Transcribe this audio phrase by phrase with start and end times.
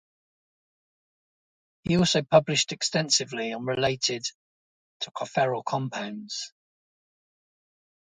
[1.83, 4.25] He also published extensively on related
[4.99, 6.53] tocopherol compounds.